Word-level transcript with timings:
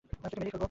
আজ 0.07 0.07
তোকে 0.29 0.39
মেরেই 0.39 0.51
ফেলব! 0.53 0.59